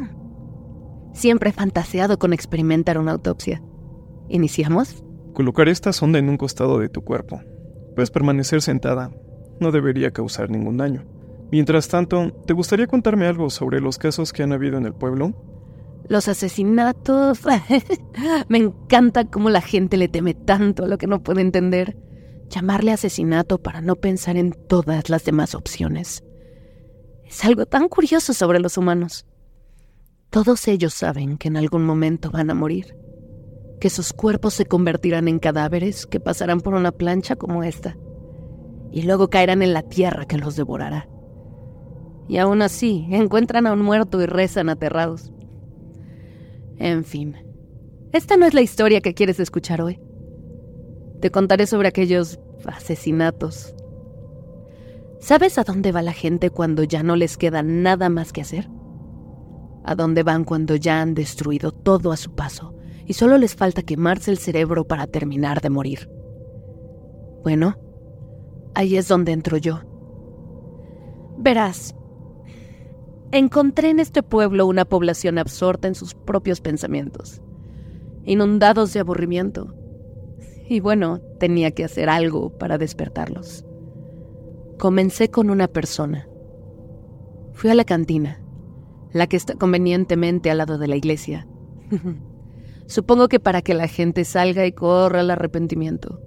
Siempre 1.12 1.50
he 1.50 1.52
fantaseado 1.52 2.18
con 2.18 2.32
experimentar 2.32 2.98
una 2.98 3.12
autopsia. 3.12 3.62
¿Iniciamos? 4.28 5.02
Colocar 5.36 5.68
esta 5.68 5.92
sonda 5.92 6.18
en 6.18 6.30
un 6.30 6.38
costado 6.38 6.78
de 6.78 6.88
tu 6.88 7.04
cuerpo. 7.04 7.42
Puedes 7.94 8.10
permanecer 8.10 8.62
sentada. 8.62 9.10
No 9.60 9.70
debería 9.70 10.10
causar 10.10 10.48
ningún 10.48 10.78
daño. 10.78 11.04
Mientras 11.52 11.88
tanto, 11.88 12.32
¿te 12.46 12.54
gustaría 12.54 12.86
contarme 12.86 13.26
algo 13.26 13.50
sobre 13.50 13.82
los 13.82 13.98
casos 13.98 14.32
que 14.32 14.42
han 14.42 14.54
habido 14.54 14.78
en 14.78 14.86
el 14.86 14.94
pueblo? 14.94 15.34
Los 16.08 16.28
asesinatos. 16.28 17.40
Me 18.48 18.56
encanta 18.56 19.26
cómo 19.26 19.50
la 19.50 19.60
gente 19.60 19.98
le 19.98 20.08
teme 20.08 20.32
tanto 20.32 20.84
a 20.84 20.88
lo 20.88 20.96
que 20.96 21.06
no 21.06 21.22
puede 21.22 21.42
entender. 21.42 21.98
Llamarle 22.48 22.92
asesinato 22.92 23.58
para 23.58 23.82
no 23.82 23.96
pensar 23.96 24.38
en 24.38 24.52
todas 24.52 25.10
las 25.10 25.26
demás 25.26 25.54
opciones. 25.54 26.24
Es 27.26 27.44
algo 27.44 27.66
tan 27.66 27.90
curioso 27.90 28.32
sobre 28.32 28.58
los 28.58 28.78
humanos. 28.78 29.26
Todos 30.30 30.66
ellos 30.66 30.94
saben 30.94 31.36
que 31.36 31.48
en 31.48 31.58
algún 31.58 31.84
momento 31.84 32.30
van 32.30 32.48
a 32.48 32.54
morir, 32.54 32.96
que 33.80 33.90
sus 33.90 34.12
cuerpos 34.12 34.54
se 34.54 34.66
convertirán 34.66 35.28
en 35.28 35.38
cadáveres 35.38 36.06
que 36.06 36.20
pasarán 36.20 36.60
por 36.60 36.74
una 36.74 36.92
plancha 36.92 37.36
como 37.36 37.62
esta, 37.62 37.96
y 38.90 39.02
luego 39.02 39.28
caerán 39.28 39.62
en 39.62 39.72
la 39.72 39.82
tierra 39.82 40.26
que 40.26 40.38
los 40.38 40.56
devorará. 40.56 41.08
Y 42.28 42.38
aún 42.38 42.62
así, 42.62 43.06
encuentran 43.10 43.66
a 43.66 43.72
un 43.72 43.82
muerto 43.82 44.20
y 44.20 44.26
rezan 44.26 44.68
aterrados. 44.68 45.32
En 46.78 47.04
fin, 47.04 47.36
esta 48.12 48.36
no 48.36 48.46
es 48.46 48.54
la 48.54 48.62
historia 48.62 49.00
que 49.00 49.14
quieres 49.14 49.38
escuchar 49.38 49.80
hoy. 49.82 50.00
Te 51.20 51.30
contaré 51.30 51.66
sobre 51.66 51.88
aquellos 51.88 52.40
asesinatos. 52.66 53.74
¿Sabes 55.20 55.58
a 55.58 55.64
dónde 55.64 55.92
va 55.92 56.02
la 56.02 56.12
gente 56.12 56.50
cuando 56.50 56.82
ya 56.82 57.02
no 57.02 57.16
les 57.16 57.36
queda 57.36 57.62
nada 57.62 58.08
más 58.08 58.32
que 58.32 58.42
hacer? 58.42 58.68
¿A 59.84 59.94
dónde 59.94 60.22
van 60.22 60.44
cuando 60.44 60.74
ya 60.76 61.00
han 61.00 61.14
destruido 61.14 61.70
todo 61.70 62.12
a 62.12 62.16
su 62.16 62.34
paso 62.34 62.75
y 63.06 63.12
solo 63.12 63.38
les 63.38 63.54
falta 63.54 63.82
quemarse 63.82 64.30
el 64.30 64.38
cerebro 64.38 64.84
para 64.84 65.06
terminar 65.06 65.60
de 65.60 65.70
morir? 65.70 66.10
Bueno, 67.42 67.76
ahí 68.74 68.96
es 68.96 69.06
donde 69.08 69.32
entro 69.32 69.56
yo. 69.56 69.80
Verás, 71.38 71.94
encontré 73.30 73.90
en 73.90 74.00
este 74.00 74.22
pueblo 74.22 74.66
una 74.66 74.84
población 74.84 75.38
absorta 75.38 75.86
en 75.86 75.94
sus 75.94 76.14
propios 76.14 76.60
pensamientos, 76.60 77.40
inundados 78.24 78.92
de 78.92 79.00
aburrimiento. 79.00 79.74
Y 80.68 80.80
bueno, 80.80 81.20
tenía 81.38 81.70
que 81.70 81.84
hacer 81.84 82.08
algo 82.08 82.58
para 82.58 82.78
despertarlos. 82.78 83.64
Comencé 84.78 85.30
con 85.30 85.50
una 85.50 85.68
persona. 85.68 86.28
Fui 87.52 87.70
a 87.70 87.74
la 87.74 87.84
cantina, 87.84 88.42
la 89.12 89.28
que 89.28 89.36
está 89.36 89.54
convenientemente 89.54 90.50
al 90.50 90.58
lado 90.58 90.78
de 90.78 90.88
la 90.88 90.96
iglesia. 90.96 91.46
Supongo 92.86 93.28
que 93.28 93.40
para 93.40 93.62
que 93.62 93.74
la 93.74 93.88
gente 93.88 94.24
salga 94.24 94.64
y 94.66 94.72
corra 94.72 95.20
al 95.20 95.30
arrepentimiento. 95.30 96.20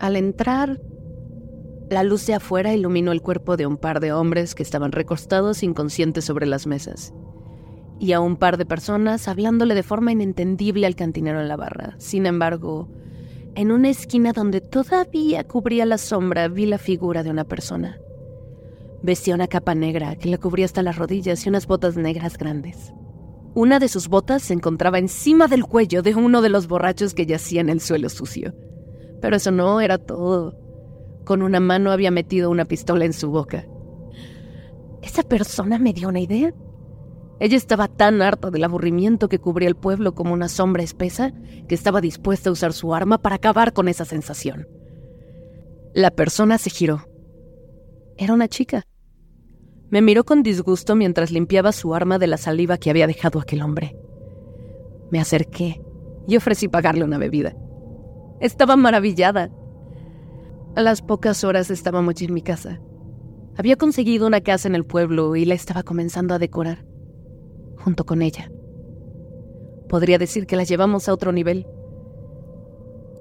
Al 0.00 0.16
entrar, 0.16 0.80
la 1.90 2.02
luz 2.02 2.26
de 2.26 2.34
afuera 2.34 2.74
iluminó 2.74 3.12
el 3.12 3.22
cuerpo 3.22 3.56
de 3.56 3.66
un 3.66 3.76
par 3.76 4.00
de 4.00 4.12
hombres 4.12 4.54
que 4.54 4.62
estaban 4.62 4.92
recostados 4.92 5.62
inconscientes 5.62 6.24
sobre 6.24 6.46
las 6.46 6.66
mesas, 6.66 7.12
y 8.00 8.12
a 8.12 8.20
un 8.20 8.36
par 8.36 8.56
de 8.56 8.66
personas 8.66 9.28
hablándole 9.28 9.74
de 9.74 9.82
forma 9.82 10.10
inentendible 10.10 10.86
al 10.86 10.96
cantinero 10.96 11.40
en 11.40 11.48
la 11.48 11.56
barra. 11.56 11.94
Sin 11.98 12.26
embargo, 12.26 12.88
en 13.54 13.70
una 13.70 13.90
esquina 13.90 14.32
donde 14.32 14.60
todavía 14.60 15.44
cubría 15.44 15.86
la 15.86 15.98
sombra 15.98 16.48
vi 16.48 16.66
la 16.66 16.78
figura 16.78 17.22
de 17.22 17.30
una 17.30 17.44
persona. 17.44 17.98
Vestía 19.02 19.34
una 19.34 19.46
capa 19.46 19.74
negra 19.74 20.16
que 20.16 20.28
le 20.28 20.38
cubría 20.38 20.64
hasta 20.64 20.82
las 20.82 20.96
rodillas 20.96 21.44
y 21.46 21.48
unas 21.48 21.66
botas 21.66 21.96
negras 21.96 22.38
grandes. 22.38 22.92
Una 23.54 23.78
de 23.78 23.86
sus 23.86 24.08
botas 24.08 24.42
se 24.42 24.52
encontraba 24.52 24.98
encima 24.98 25.46
del 25.46 25.64
cuello 25.64 26.02
de 26.02 26.16
uno 26.16 26.42
de 26.42 26.48
los 26.48 26.66
borrachos 26.66 27.14
que 27.14 27.24
yacía 27.24 27.60
en 27.60 27.68
el 27.68 27.80
suelo 27.80 28.08
sucio. 28.08 28.52
Pero 29.20 29.36
eso 29.36 29.52
no 29.52 29.80
era 29.80 29.98
todo. 29.98 30.58
Con 31.24 31.40
una 31.40 31.60
mano 31.60 31.92
había 31.92 32.10
metido 32.10 32.50
una 32.50 32.64
pistola 32.64 33.04
en 33.04 33.12
su 33.12 33.30
boca. 33.30 33.64
Esa 35.02 35.22
persona 35.22 35.78
me 35.78 35.92
dio 35.92 36.08
una 36.08 36.18
idea. 36.18 36.52
Ella 37.38 37.56
estaba 37.56 37.86
tan 37.86 38.22
harta 38.22 38.50
del 38.50 38.64
aburrimiento 38.64 39.28
que 39.28 39.38
cubría 39.38 39.68
el 39.68 39.76
pueblo 39.76 40.14
como 40.14 40.32
una 40.32 40.48
sombra 40.48 40.82
espesa 40.82 41.32
que 41.68 41.76
estaba 41.76 42.00
dispuesta 42.00 42.48
a 42.48 42.52
usar 42.52 42.72
su 42.72 42.92
arma 42.92 43.18
para 43.18 43.36
acabar 43.36 43.72
con 43.72 43.86
esa 43.86 44.04
sensación. 44.04 44.66
La 45.94 46.10
persona 46.10 46.58
se 46.58 46.70
giró. 46.70 47.06
Era 48.16 48.34
una 48.34 48.48
chica. 48.48 48.84
Me 49.94 50.02
miró 50.02 50.24
con 50.24 50.42
disgusto 50.42 50.96
mientras 50.96 51.30
limpiaba 51.30 51.70
su 51.70 51.94
arma 51.94 52.18
de 52.18 52.26
la 52.26 52.36
saliva 52.36 52.78
que 52.78 52.90
había 52.90 53.06
dejado 53.06 53.38
aquel 53.38 53.62
hombre. 53.62 53.96
Me 55.12 55.20
acerqué 55.20 55.80
y 56.26 56.36
ofrecí 56.36 56.66
pagarle 56.66 57.04
una 57.04 57.16
bebida. 57.16 57.54
Estaba 58.40 58.74
maravillada. 58.74 59.52
A 60.74 60.82
las 60.82 61.00
pocas 61.00 61.44
horas 61.44 61.70
estábamos 61.70 62.20
en 62.22 62.34
mi 62.34 62.42
casa. 62.42 62.80
Había 63.56 63.76
conseguido 63.76 64.26
una 64.26 64.40
casa 64.40 64.66
en 64.66 64.74
el 64.74 64.84
pueblo 64.84 65.36
y 65.36 65.44
la 65.44 65.54
estaba 65.54 65.84
comenzando 65.84 66.34
a 66.34 66.40
decorar, 66.40 66.84
junto 67.76 68.04
con 68.04 68.20
ella. 68.20 68.50
Podría 69.88 70.18
decir 70.18 70.48
que 70.48 70.56
la 70.56 70.64
llevamos 70.64 71.08
a 71.08 71.12
otro 71.12 71.30
nivel. 71.30 71.68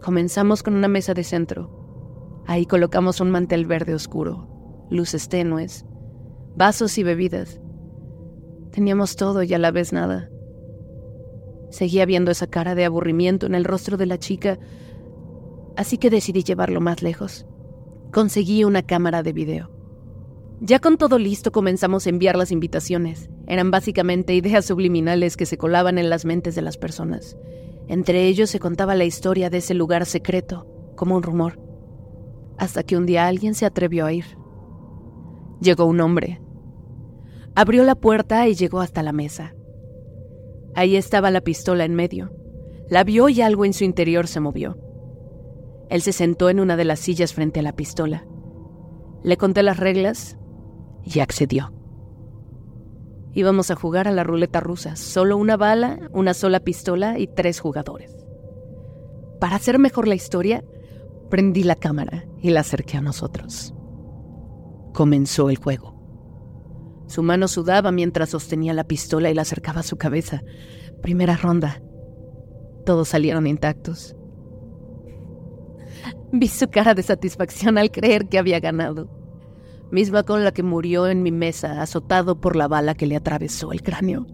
Comenzamos 0.01 0.63
con 0.63 0.73
una 0.73 0.87
mesa 0.87 1.13
de 1.13 1.23
centro. 1.23 2.41
Ahí 2.47 2.65
colocamos 2.65 3.21
un 3.21 3.29
mantel 3.29 3.67
verde 3.67 3.93
oscuro, 3.93 4.87
luces 4.89 5.29
tenues, 5.29 5.85
vasos 6.55 6.97
y 6.97 7.03
bebidas. 7.03 7.59
Teníamos 8.71 9.15
todo 9.15 9.43
y 9.43 9.53
a 9.53 9.59
la 9.59 9.71
vez 9.71 9.93
nada. 9.93 10.29
Seguía 11.69 12.05
viendo 12.05 12.31
esa 12.31 12.47
cara 12.47 12.75
de 12.75 12.85
aburrimiento 12.85 13.45
en 13.45 13.55
el 13.55 13.65
rostro 13.65 13.97
de 13.97 14.05
la 14.05 14.17
chica, 14.17 14.59
así 15.75 15.97
que 15.97 16.09
decidí 16.09 16.43
llevarlo 16.43 16.81
más 16.81 17.01
lejos. 17.01 17.45
Conseguí 18.11 18.63
una 18.63 18.83
cámara 18.83 19.23
de 19.23 19.33
video. 19.33 19.71
Ya 20.61 20.79
con 20.79 20.97
todo 20.97 21.17
listo 21.17 21.51
comenzamos 21.51 22.05
a 22.05 22.09
enviar 22.09 22.37
las 22.37 22.51
invitaciones. 22.51 23.29
Eran 23.47 23.71
básicamente 23.71 24.35
ideas 24.35 24.65
subliminales 24.65 25.35
que 25.35 25.45
se 25.45 25.57
colaban 25.57 25.97
en 25.97 26.09
las 26.09 26.25
mentes 26.25 26.55
de 26.55 26.61
las 26.61 26.77
personas. 26.77 27.35
Entre 27.87 28.27
ellos 28.27 28.49
se 28.49 28.59
contaba 28.59 28.95
la 28.95 29.03
historia 29.03 29.49
de 29.49 29.57
ese 29.57 29.73
lugar 29.73 30.05
secreto, 30.05 30.67
como 30.95 31.15
un 31.15 31.23
rumor. 31.23 31.59
Hasta 32.57 32.83
que 32.83 32.95
un 32.95 33.05
día 33.05 33.27
alguien 33.27 33.55
se 33.55 33.65
atrevió 33.65 34.05
a 34.05 34.13
ir. 34.13 34.25
Llegó 35.59 35.85
un 35.85 35.99
hombre. 35.99 36.39
Abrió 37.55 37.83
la 37.83 37.95
puerta 37.95 38.47
y 38.47 38.55
llegó 38.55 38.79
hasta 38.79 39.03
la 39.03 39.13
mesa. 39.13 39.53
Ahí 40.75 40.95
estaba 40.95 41.29
la 41.29 41.41
pistola 41.41 41.85
en 41.85 41.93
medio. 41.93 42.31
La 42.89 43.03
vio 43.03 43.29
y 43.29 43.41
algo 43.41 43.65
en 43.65 43.73
su 43.73 43.83
interior 43.83 44.27
se 44.27 44.39
movió. 44.39 44.77
Él 45.89 46.01
se 46.01 46.13
sentó 46.13 46.49
en 46.49 46.59
una 46.59 46.75
de 46.75 46.85
las 46.85 46.99
sillas 46.99 47.33
frente 47.33 47.59
a 47.59 47.63
la 47.63 47.75
pistola. 47.75 48.25
Le 49.21 49.37
conté 49.37 49.61
las 49.61 49.77
reglas 49.77 50.37
y 51.03 51.19
accedió. 51.19 51.71
Íbamos 53.33 53.71
a 53.71 53.75
jugar 53.75 54.07
a 54.07 54.11
la 54.11 54.23
ruleta 54.23 54.59
rusa, 54.59 54.95
solo 54.95 55.37
una 55.37 55.57
bala, 55.57 56.09
una 56.11 56.33
sola 56.33 56.59
pistola 56.59 57.19
y 57.19 57.27
tres 57.27 57.59
jugadores. 57.59 58.15
Para 59.39 59.55
hacer 59.55 59.79
mejor 59.79 60.07
la 60.07 60.15
historia, 60.15 60.63
prendí 61.29 61.63
la 61.63 61.75
cámara 61.75 62.25
y 62.41 62.51
la 62.51 62.61
acerqué 62.61 62.97
a 62.97 63.01
nosotros. 63.01 63.73
Comenzó 64.93 65.49
el 65.49 65.57
juego. 65.57 65.92
Su 67.13 67.21
mano 67.21 67.47
sudaba 67.47 67.91
mientras 67.91 68.29
sostenía 68.29 68.73
la 68.73 68.85
pistola 68.85 69.29
y 69.29 69.35
la 69.35 69.43
acercaba 69.43 69.81
a 69.81 69.83
su 69.83 69.97
cabeza. 69.97 70.41
Primera 71.03 71.37
ronda. 71.37 71.79
Todos 72.87 73.09
salieron 73.09 73.45
intactos. 73.45 74.15
Vi 76.31 76.47
su 76.47 76.67
cara 76.71 76.95
de 76.95 77.03
satisfacción 77.03 77.77
al 77.77 77.91
creer 77.91 78.29
que 78.29 78.39
había 78.39 78.59
ganado, 78.59 79.11
misma 79.91 80.23
con 80.23 80.43
la 80.43 80.53
que 80.53 80.63
murió 80.63 81.05
en 81.05 81.21
mi 81.21 81.31
mesa 81.31 81.83
azotado 81.83 82.41
por 82.41 82.55
la 82.55 82.67
bala 82.67 82.95
que 82.95 83.05
le 83.05 83.15
atravesó 83.15 83.71
el 83.73 83.83
cráneo. 83.83 84.25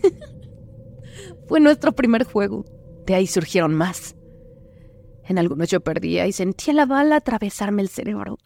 Fue 1.48 1.58
nuestro 1.58 1.90
primer 1.90 2.22
juego, 2.22 2.66
de 3.04 3.16
ahí 3.16 3.26
surgieron 3.26 3.74
más. 3.74 4.14
En 5.24 5.38
algunos 5.38 5.68
yo 5.68 5.80
perdía 5.80 6.28
y 6.28 6.32
sentía 6.32 6.72
la 6.72 6.86
bala 6.86 7.16
atravesarme 7.16 7.82
el 7.82 7.88
cerebro. 7.88 8.38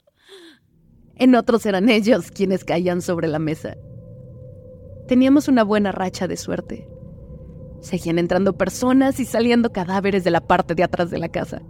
En 1.16 1.35
otros 1.35 1.64
eran 1.66 1.88
ellos 1.88 2.30
quienes 2.30 2.64
caían 2.64 3.00
sobre 3.00 3.28
la 3.28 3.38
mesa. 3.38 3.76
Teníamos 5.06 5.49
una 5.49 5.62
buena 5.62 5.92
racha 5.92 6.26
de 6.26 6.37
suerte. 6.37 6.88
Seguían 7.80 8.18
entrando 8.18 8.56
personas 8.56 9.21
y 9.21 9.26
saliendo 9.26 9.73
cadáveres 9.73 10.25
de 10.25 10.30
la 10.30 10.40
parte 10.40 10.75
de 10.75 10.83
atrás 10.83 11.11
de 11.11 11.18
la 11.18 11.28
casa. 11.28 11.62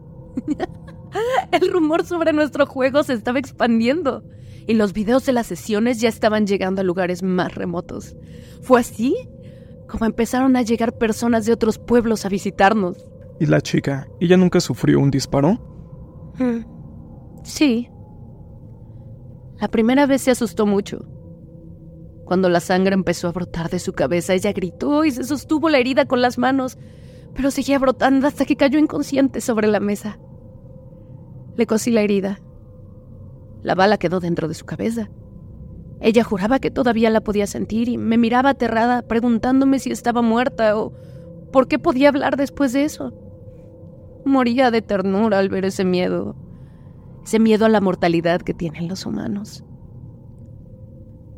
El 1.52 1.72
rumor 1.72 2.04
sobre 2.04 2.32
nuestro 2.32 2.66
juego 2.66 3.02
se 3.02 3.12
estaba 3.12 3.38
expandiendo 3.38 4.24
y 4.66 4.74
los 4.74 4.92
videos 4.92 5.26
de 5.26 5.32
las 5.32 5.46
sesiones 5.46 6.00
ya 6.00 6.08
estaban 6.08 6.46
llegando 6.46 6.80
a 6.80 6.84
lugares 6.84 7.22
más 7.22 7.54
remotos. 7.54 8.16
Fue 8.62 8.80
así 8.80 9.14
como 9.88 10.06
empezaron 10.06 10.56
a 10.56 10.62
llegar 10.62 10.96
personas 10.96 11.46
de 11.46 11.52
otros 11.52 11.78
pueblos 11.78 12.24
a 12.24 12.28
visitarnos. 12.28 13.06
¿Y 13.38 13.46
la 13.46 13.60
chica? 13.60 14.08
¿Ella 14.20 14.36
nunca 14.36 14.60
sufrió 14.60 14.98
un 14.98 15.10
disparo? 15.10 15.52
Mm, 16.38 16.64
sí. 17.44 17.88
La 19.60 19.68
primera 19.68 20.06
vez 20.06 20.22
se 20.22 20.30
asustó 20.30 20.66
mucho. 20.66 21.04
Cuando 22.24 22.48
la 22.48 22.60
sangre 22.60 22.94
empezó 22.94 23.28
a 23.28 23.32
brotar 23.32 23.70
de 23.70 23.78
su 23.78 23.92
cabeza, 23.92 24.34
ella 24.34 24.52
gritó 24.52 25.04
y 25.04 25.10
se 25.10 25.24
sostuvo 25.24 25.68
la 25.68 25.78
herida 25.78 26.06
con 26.06 26.22
las 26.22 26.38
manos, 26.38 26.78
pero 27.34 27.50
seguía 27.50 27.78
brotando 27.78 28.26
hasta 28.26 28.44
que 28.44 28.56
cayó 28.56 28.78
inconsciente 28.78 29.40
sobre 29.40 29.68
la 29.68 29.80
mesa. 29.80 30.18
Le 31.56 31.66
cosí 31.66 31.90
la 31.90 32.00
herida. 32.00 32.40
La 33.62 33.74
bala 33.74 33.98
quedó 33.98 34.20
dentro 34.20 34.48
de 34.48 34.54
su 34.54 34.64
cabeza. 34.64 35.10
Ella 36.00 36.24
juraba 36.24 36.58
que 36.58 36.70
todavía 36.70 37.10
la 37.10 37.22
podía 37.22 37.46
sentir 37.46 37.88
y 37.88 37.96
me 37.96 38.18
miraba 38.18 38.50
aterrada 38.50 39.02
preguntándome 39.02 39.78
si 39.78 39.90
estaba 39.90 40.22
muerta 40.22 40.76
o 40.76 40.92
por 41.52 41.68
qué 41.68 41.78
podía 41.78 42.08
hablar 42.08 42.36
después 42.36 42.72
de 42.72 42.84
eso. 42.84 43.12
Moría 44.24 44.70
de 44.70 44.82
ternura 44.82 45.38
al 45.38 45.48
ver 45.48 45.64
ese 45.64 45.84
miedo, 45.84 46.34
ese 47.24 47.38
miedo 47.38 47.64
a 47.64 47.68
la 47.68 47.80
mortalidad 47.80 48.42
que 48.42 48.54
tienen 48.54 48.88
los 48.88 49.06
humanos. 49.06 49.64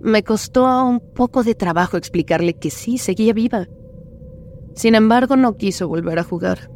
Me 0.01 0.23
costó 0.23 0.85
un 0.85 1.01
poco 1.15 1.43
de 1.43 1.55
trabajo 1.55 1.97
explicarle 1.97 2.55
que 2.55 2.71
sí, 2.71 2.99
seguía 2.99 3.33
viva. 3.33 3.67
Sin 4.75 4.95
embargo, 4.95 5.37
no 5.37 5.57
quiso 5.57 5.89
volver 5.89 6.19
a 6.19 6.25
jugar. 6.25 6.71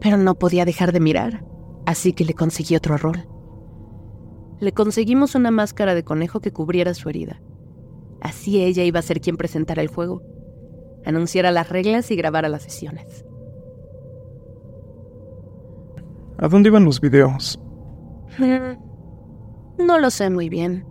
Pero 0.00 0.16
no 0.16 0.34
podía 0.34 0.64
dejar 0.64 0.92
de 0.92 1.00
mirar 1.00 1.44
así 1.86 2.12
que 2.12 2.24
le 2.24 2.34
conseguí 2.34 2.76
otro 2.76 2.96
rol. 2.96 3.26
Le 4.60 4.72
conseguimos 4.72 5.34
una 5.34 5.50
máscara 5.50 5.94
de 5.94 6.04
conejo 6.04 6.40
que 6.40 6.52
cubriera 6.52 6.94
su 6.94 7.08
herida. 7.08 7.40
Así 8.20 8.62
ella 8.62 8.84
iba 8.84 9.00
a 9.00 9.02
ser 9.02 9.20
quien 9.20 9.36
presentara 9.36 9.82
el 9.82 9.88
juego, 9.88 10.22
anunciara 11.04 11.50
las 11.50 11.68
reglas 11.68 12.10
y 12.10 12.16
grabara 12.16 12.48
las 12.48 12.62
sesiones. 12.62 13.24
¿A 16.38 16.48
dónde 16.48 16.68
iban 16.68 16.84
los 16.84 17.00
videos? 17.00 17.58
Mm, 18.38 19.84
no 19.84 19.98
lo 19.98 20.10
sé 20.10 20.30
muy 20.30 20.48
bien. 20.48 20.86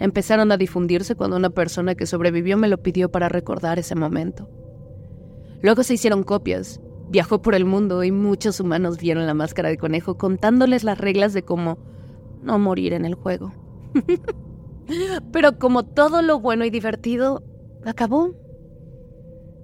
Empezaron 0.00 0.52
a 0.52 0.56
difundirse 0.56 1.16
cuando 1.16 1.36
una 1.36 1.50
persona 1.50 1.94
que 1.94 2.06
sobrevivió 2.06 2.56
me 2.56 2.68
lo 2.68 2.82
pidió 2.82 3.10
para 3.10 3.28
recordar 3.28 3.78
ese 3.78 3.94
momento. 3.94 4.48
Luego 5.60 5.82
se 5.82 5.94
hicieron 5.94 6.22
copias 6.22 6.80
Viajó 7.10 7.40
por 7.40 7.54
el 7.54 7.64
mundo 7.64 8.04
y 8.04 8.12
muchos 8.12 8.60
humanos 8.60 8.98
vieron 8.98 9.26
la 9.26 9.32
máscara 9.32 9.70
de 9.70 9.78
conejo 9.78 10.18
contándoles 10.18 10.84
las 10.84 10.98
reglas 10.98 11.32
de 11.32 11.42
cómo 11.42 11.78
no 12.42 12.58
morir 12.58 12.92
en 12.92 13.06
el 13.06 13.14
juego. 13.14 13.54
Pero 15.32 15.58
como 15.58 15.84
todo 15.84 16.20
lo 16.20 16.38
bueno 16.38 16.66
y 16.66 16.70
divertido 16.70 17.42
acabó 17.84 18.34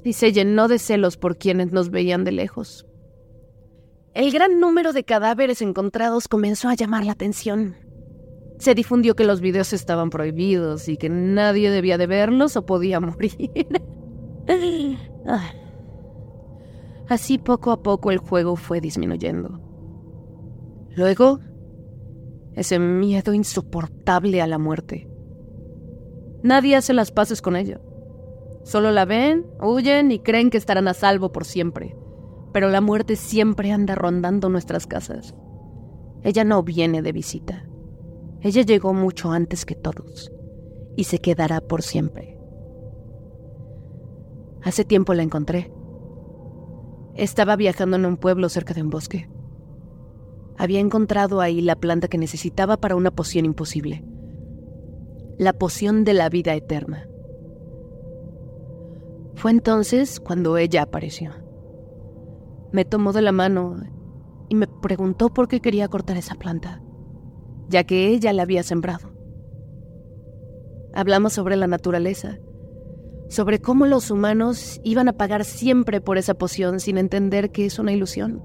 y 0.04 0.14
se 0.14 0.32
llenó 0.32 0.68
de 0.68 0.78
celos 0.78 1.18
por 1.18 1.36
quienes 1.36 1.70
nos 1.70 1.90
veían 1.90 2.24
de 2.24 2.32
lejos. 2.32 2.86
El 4.14 4.30
gran 4.30 4.60
número 4.60 4.92
de 4.92 5.02
cadáveres 5.02 5.60
encontrados 5.60 6.28
comenzó 6.28 6.68
a 6.68 6.74
llamar 6.74 7.04
la 7.04 7.12
atención. 7.12 7.74
Se 8.60 8.76
difundió 8.76 9.16
que 9.16 9.24
los 9.24 9.40
videos 9.40 9.72
estaban 9.72 10.10
prohibidos 10.10 10.88
y 10.88 10.96
que 10.96 11.08
nadie 11.08 11.68
debía 11.68 11.98
de 11.98 12.06
verlos 12.06 12.56
o 12.56 12.64
podía 12.64 13.00
morir. 13.00 13.50
Así 17.08 17.38
poco 17.38 17.72
a 17.72 17.82
poco 17.82 18.12
el 18.12 18.18
juego 18.18 18.54
fue 18.54 18.80
disminuyendo. 18.80 19.60
Luego, 20.94 21.40
ese 22.54 22.78
miedo 22.78 23.34
insoportable 23.34 24.40
a 24.40 24.46
la 24.46 24.58
muerte. 24.58 25.08
Nadie 26.44 26.76
hace 26.76 26.94
las 26.94 27.10
paces 27.10 27.42
con 27.42 27.56
ella. 27.56 27.80
Solo 28.62 28.92
la 28.92 29.06
ven, 29.06 29.44
huyen 29.60 30.12
y 30.12 30.20
creen 30.20 30.50
que 30.50 30.58
estarán 30.58 30.86
a 30.86 30.94
salvo 30.94 31.32
por 31.32 31.44
siempre. 31.44 31.96
Pero 32.54 32.70
la 32.70 32.80
muerte 32.80 33.16
siempre 33.16 33.72
anda 33.72 33.96
rondando 33.96 34.48
nuestras 34.48 34.86
casas. 34.86 35.34
Ella 36.22 36.44
no 36.44 36.62
viene 36.62 37.02
de 37.02 37.10
visita. 37.10 37.66
Ella 38.42 38.62
llegó 38.62 38.94
mucho 38.94 39.32
antes 39.32 39.66
que 39.66 39.74
todos 39.74 40.30
y 40.96 41.04
se 41.04 41.18
quedará 41.18 41.60
por 41.60 41.82
siempre. 41.82 42.38
Hace 44.62 44.84
tiempo 44.84 45.14
la 45.14 45.24
encontré. 45.24 45.72
Estaba 47.16 47.56
viajando 47.56 47.96
en 47.96 48.06
un 48.06 48.16
pueblo 48.16 48.48
cerca 48.48 48.72
de 48.72 48.82
un 48.82 48.90
bosque. 48.90 49.28
Había 50.56 50.78
encontrado 50.78 51.40
ahí 51.40 51.60
la 51.60 51.74
planta 51.74 52.06
que 52.06 52.18
necesitaba 52.18 52.76
para 52.76 52.94
una 52.94 53.10
poción 53.10 53.46
imposible. 53.46 54.04
La 55.38 55.54
poción 55.54 56.04
de 56.04 56.14
la 56.14 56.28
vida 56.28 56.54
eterna. 56.54 57.08
Fue 59.34 59.50
entonces 59.50 60.20
cuando 60.20 60.56
ella 60.56 60.82
apareció. 60.82 61.43
Me 62.74 62.84
tomó 62.84 63.12
de 63.12 63.22
la 63.22 63.30
mano 63.30 63.76
y 64.48 64.56
me 64.56 64.66
preguntó 64.66 65.32
por 65.32 65.46
qué 65.46 65.60
quería 65.60 65.86
cortar 65.86 66.16
esa 66.16 66.34
planta, 66.34 66.82
ya 67.68 67.84
que 67.84 68.08
ella 68.08 68.32
la 68.32 68.42
había 68.42 68.64
sembrado. 68.64 69.12
Hablamos 70.92 71.34
sobre 71.34 71.54
la 71.54 71.68
naturaleza, 71.68 72.40
sobre 73.28 73.60
cómo 73.60 73.86
los 73.86 74.10
humanos 74.10 74.80
iban 74.82 75.08
a 75.08 75.12
pagar 75.12 75.44
siempre 75.44 76.00
por 76.00 76.18
esa 76.18 76.34
poción 76.34 76.80
sin 76.80 76.98
entender 76.98 77.52
que 77.52 77.64
es 77.64 77.78
una 77.78 77.92
ilusión. 77.92 78.42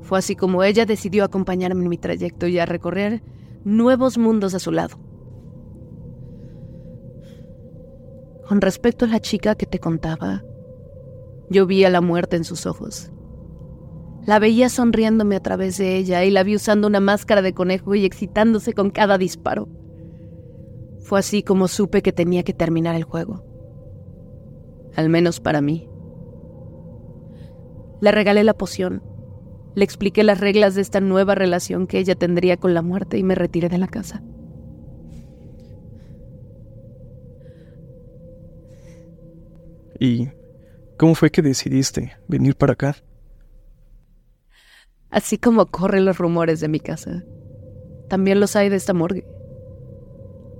Fue 0.00 0.18
así 0.18 0.34
como 0.34 0.64
ella 0.64 0.84
decidió 0.84 1.22
acompañarme 1.22 1.84
en 1.84 1.90
mi 1.90 1.96
trayecto 1.96 2.48
y 2.48 2.58
a 2.58 2.66
recorrer 2.66 3.22
nuevos 3.62 4.18
mundos 4.18 4.52
a 4.54 4.58
su 4.58 4.72
lado. 4.72 4.98
Con 8.48 8.60
respecto 8.60 9.04
a 9.04 9.08
la 9.08 9.20
chica 9.20 9.54
que 9.54 9.66
te 9.66 9.78
contaba, 9.78 10.42
yo 11.50 11.66
vi 11.66 11.84
a 11.84 11.90
la 11.90 12.00
muerte 12.00 12.36
en 12.36 12.44
sus 12.44 12.64
ojos. 12.64 13.10
La 14.24 14.38
veía 14.38 14.68
sonriéndome 14.68 15.34
a 15.34 15.40
través 15.40 15.76
de 15.78 15.96
ella 15.96 16.24
y 16.24 16.30
la 16.30 16.44
vi 16.44 16.54
usando 16.54 16.86
una 16.86 17.00
máscara 17.00 17.42
de 17.42 17.52
conejo 17.52 17.94
y 17.94 18.04
excitándose 18.04 18.72
con 18.72 18.90
cada 18.90 19.18
disparo. 19.18 19.68
Fue 21.00 21.18
así 21.18 21.42
como 21.42 21.66
supe 21.66 22.02
que 22.02 22.12
tenía 22.12 22.44
que 22.44 22.54
terminar 22.54 22.94
el 22.94 23.02
juego. 23.02 23.44
Al 24.94 25.08
menos 25.08 25.40
para 25.40 25.60
mí. 25.60 25.88
Le 28.00 28.12
regalé 28.12 28.44
la 28.44 28.54
poción. 28.54 29.02
Le 29.74 29.84
expliqué 29.84 30.22
las 30.22 30.40
reglas 30.40 30.76
de 30.76 30.82
esta 30.82 31.00
nueva 31.00 31.34
relación 31.34 31.86
que 31.86 31.98
ella 31.98 32.14
tendría 32.14 32.56
con 32.58 32.74
la 32.74 32.82
muerte 32.82 33.18
y 33.18 33.24
me 33.24 33.34
retiré 33.34 33.68
de 33.68 33.78
la 33.78 33.88
casa. 33.88 34.22
¿Y 39.98 40.28
cómo 41.00 41.14
fue 41.14 41.30
que 41.30 41.40
decidiste 41.40 42.12
venir 42.28 42.56
para 42.56 42.74
acá? 42.74 42.94
Así 45.08 45.38
como 45.38 45.64
corren 45.64 46.04
los 46.04 46.18
rumores 46.18 46.60
de 46.60 46.68
mi 46.68 46.78
casa, 46.78 47.24
también 48.10 48.38
los 48.38 48.54
hay 48.54 48.68
de 48.68 48.76
esta 48.76 48.92
morgue. 48.92 49.26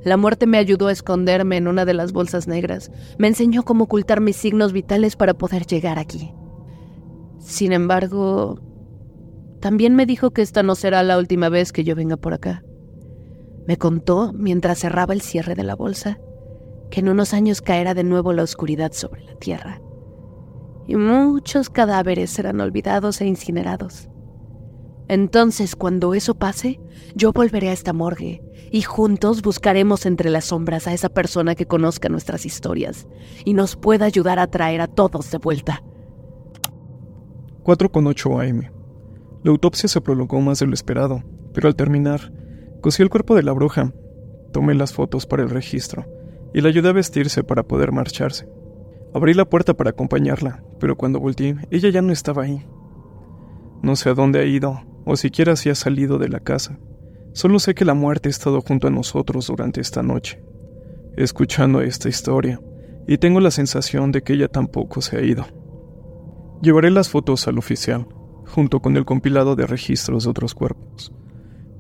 La 0.03 0.17
muerte 0.17 0.47
me 0.47 0.57
ayudó 0.57 0.87
a 0.87 0.93
esconderme 0.93 1.59
en 1.59 1.69
una 1.69 1.85
de 1.85 1.93
las 1.93 2.13
bolsas 2.13 2.49
negras. 2.49 2.91
Me 3.19 3.29
enseñó 3.29 3.65
cómo 3.65 3.85
ocultar 3.85 4.23
mis 4.23 4.37
signos 4.37 4.73
vitales 4.73 5.15
para 5.15 5.35
poder 5.35 5.67
llegar 5.67 5.99
aquí. 5.99 6.33
Sin 7.39 7.75
embargo, 7.75 8.63
también 9.61 9.95
me 9.95 10.07
dijo 10.07 10.31
que 10.31 10.41
esta 10.41 10.63
no 10.63 10.75
será 10.75 11.03
la 11.03 11.19
última 11.19 11.51
vez 11.51 11.71
que 11.71 11.85
yo 11.85 11.95
venga 11.95 12.17
por 12.17 12.33
acá. 12.33 12.65
Me 13.67 13.77
contó, 13.77 14.33
mientras 14.33 14.79
cerraba 14.79 15.13
el 15.13 15.21
cierre 15.21 15.55
de 15.55 15.65
la 15.65 15.77
bolsa, 15.77 16.19
que 16.91 17.01
en 17.01 17.11
unos 17.11 17.35
años 17.35 17.61
caerá 17.61 17.93
de 17.93 18.05
nuevo 18.05 18.33
la 18.33 18.43
oscuridad 18.43 18.93
sobre 18.93 19.23
la 19.23 19.35
tierra. 19.35 19.83
Y 20.91 20.97
muchos 20.97 21.71
cadáveres 21.71 22.31
serán 22.31 22.61
olvidados 22.61 23.21
e 23.21 23.25
incinerados. 23.25 24.09
Entonces, 25.07 25.77
cuando 25.77 26.15
eso 26.15 26.35
pase, 26.35 26.81
yo 27.15 27.31
volveré 27.33 27.69
a 27.69 27.73
esta 27.73 27.93
morgue 27.93 28.43
y 28.73 28.83
juntos 28.83 29.41
buscaremos 29.41 30.05
entre 30.05 30.31
las 30.31 30.47
sombras 30.47 30.89
a 30.89 30.93
esa 30.93 31.09
persona 31.09 31.55
que 31.55 31.67
conozca 31.67 32.09
nuestras 32.09 32.45
historias 32.45 33.07
y 33.45 33.55
nos 33.55 33.77
pueda 33.77 34.05
ayudar 34.05 34.41
a 34.41 34.49
traer 34.49 34.81
a 34.81 34.89
todos 34.89 35.31
de 35.31 35.39
vuelta. 35.39 35.85
4 37.63 37.93
con 37.93 38.09
8 38.09 38.41
AM. 38.41 38.73
La 39.45 39.53
autopsia 39.53 39.89
se 39.89 40.01
prolongó 40.01 40.41
más 40.41 40.59
de 40.59 40.67
lo 40.67 40.75
esperado, 40.75 41.23
pero 41.55 41.69
al 41.69 41.77
terminar, 41.77 42.33
cosí 42.81 43.01
el 43.01 43.11
cuerpo 43.11 43.37
de 43.37 43.45
la 43.45 43.53
bruja, 43.53 43.93
tomé 44.53 44.75
las 44.75 44.93
fotos 44.93 45.25
para 45.25 45.45
el 45.45 45.51
registro 45.51 46.05
y 46.53 46.63
la 46.63 46.69
ayudé 46.69 46.89
a 46.89 46.95
vestirse 46.95 47.45
para 47.45 47.63
poder 47.63 47.93
marcharse. 47.93 48.49
Abrí 49.15 49.35
la 49.35 49.49
puerta 49.49 49.75
para 49.75 49.91
acompañarla, 49.91 50.65
pero 50.81 50.97
cuando 50.97 51.21
volteé, 51.21 51.57
ella 51.71 51.91
ya 51.91 52.03
no 52.03 52.13
estaba 52.13 52.43
ahí. 52.43 52.67
No 53.83 53.95
sé 53.95 54.09
a 54.09 54.15
dónde 54.15 54.41
ha 54.41 54.45
ido, 54.45 54.83
o 55.05 55.17
siquiera 55.17 55.55
si 55.55 55.71
ha 55.71 55.75
salido 55.75 56.19
de 56.19 56.29
la 56.29 56.41
casa. 56.41 56.79
Solo 57.33 57.59
sé 57.61 57.75
que 57.75 57.85
la 57.85 57.95
muerte 57.95 58.29
ha 58.29 58.31
estado 58.31 58.61
junto 58.61 58.89
a 58.89 58.91
nosotros 58.91 59.47
durante 59.47 59.81
esta 59.81 60.03
noche, 60.03 60.43
escuchando 61.17 61.81
esta 61.81 62.09
historia, 62.09 62.61
y 63.07 63.19
tengo 63.19 63.41
la 63.41 63.51
sensación 63.51 64.11
de 64.11 64.23
que 64.23 64.33
ella 64.33 64.49
tampoco 64.49 65.01
se 65.01 65.17
ha 65.17 65.23
ido. 65.23 65.47
Llevaré 66.63 66.91
las 66.91 67.09
fotos 67.09 67.47
al 67.47 67.59
oficial, 67.59 68.07
junto 68.47 68.81
con 68.81 68.97
el 68.97 69.05
compilado 69.05 69.57
de 69.57 69.67
registros 69.67 70.25
de 70.25 70.31
otros 70.31 70.55
cuerpos. 70.55 71.13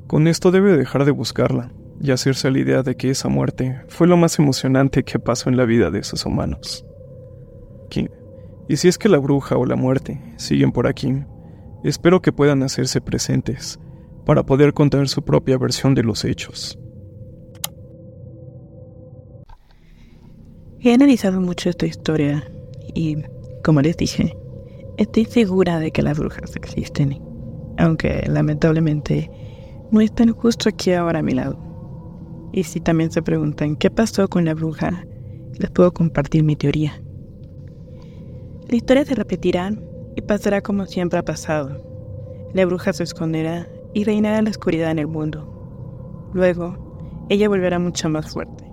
Con 0.06 0.26
esto 0.28 0.50
debe 0.50 0.76
dejar 0.76 1.04
de 1.04 1.10
buscarla 1.10 1.72
y 2.00 2.12
hacerse 2.12 2.50
la 2.50 2.58
idea 2.58 2.82
de 2.82 2.96
que 2.96 3.10
esa 3.10 3.28
muerte 3.28 3.82
fue 3.88 4.06
lo 4.06 4.16
más 4.16 4.38
emocionante 4.38 5.04
que 5.04 5.18
pasó 5.18 5.50
en 5.50 5.56
la 5.56 5.66
vida 5.66 5.90
de 5.90 5.98
esos 5.98 6.24
humanos. 6.24 6.86
Y 8.70 8.76
si 8.76 8.86
es 8.86 8.98
que 8.98 9.08
la 9.08 9.18
bruja 9.18 9.56
o 9.56 9.66
la 9.66 9.74
muerte 9.74 10.20
siguen 10.36 10.70
por 10.70 10.86
aquí, 10.86 11.24
Espero 11.82 12.20
que 12.20 12.30
puedan 12.30 12.62
hacerse 12.62 13.00
presentes 13.00 13.80
para 14.26 14.44
poder 14.44 14.74
contar 14.74 15.08
su 15.08 15.22
propia 15.22 15.56
versión 15.56 15.94
de 15.94 16.02
los 16.02 16.26
hechos. 16.26 16.78
He 20.80 20.92
analizado 20.92 21.40
mucho 21.40 21.70
esta 21.70 21.86
historia 21.86 22.44
y, 22.94 23.16
como 23.64 23.80
les 23.80 23.96
dije, 23.96 24.36
estoy 24.98 25.24
segura 25.24 25.78
de 25.78 25.90
que 25.90 26.02
las 26.02 26.18
brujas 26.18 26.54
existen, 26.54 27.18
aunque 27.78 28.24
lamentablemente 28.28 29.30
no 29.90 30.02
están 30.02 30.32
justo 30.32 30.68
aquí 30.68 30.92
ahora 30.92 31.20
a 31.20 31.22
mi 31.22 31.32
lado. 31.32 31.58
Y 32.52 32.64
si 32.64 32.80
también 32.80 33.10
se 33.10 33.22
preguntan 33.22 33.76
qué 33.76 33.90
pasó 33.90 34.28
con 34.28 34.44
la 34.44 34.52
bruja, 34.52 35.06
les 35.58 35.70
puedo 35.70 35.92
compartir 35.92 36.44
mi 36.44 36.56
teoría. 36.56 37.02
La 38.70 38.76
historia 38.76 39.04
se 39.04 39.16
repetirá 39.16 39.72
y 40.14 40.20
pasará 40.20 40.60
como 40.60 40.86
siempre 40.86 41.18
ha 41.18 41.24
pasado. 41.24 41.82
La 42.54 42.64
bruja 42.64 42.92
se 42.92 43.02
esconderá 43.02 43.66
y 43.94 44.04
reinará 44.04 44.40
la 44.42 44.50
oscuridad 44.50 44.92
en 44.92 45.00
el 45.00 45.08
mundo. 45.08 46.30
Luego, 46.34 47.26
ella 47.28 47.48
volverá 47.48 47.80
mucho 47.80 48.08
más 48.08 48.30
fuerte. 48.30 48.64